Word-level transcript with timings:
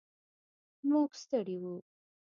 موږ 0.89 1.09
ستړي 1.21 1.55
و. 1.61 1.65